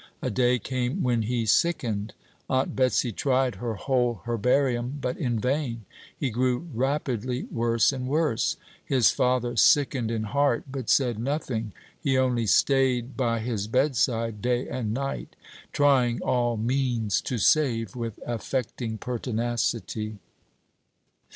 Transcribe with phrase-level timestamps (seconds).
[0.23, 2.15] A day came when he sickened.
[2.49, 5.85] Aunt Betsey tried her whole herbarium, but in vain:
[6.17, 8.57] he grew rapidly worse and worse.
[8.83, 14.67] His father sickened in heart, but said nothing; he only staid by his bedside day
[14.67, 15.35] and night,
[15.71, 20.17] trying all means to save, with affecting pertinacity.